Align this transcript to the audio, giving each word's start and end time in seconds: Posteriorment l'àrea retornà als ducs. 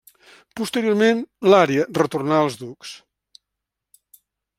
Posteriorment 0.59 1.19
l'àrea 1.53 1.85
retornà 1.99 2.39
als 2.45 2.57
ducs. 2.63 2.95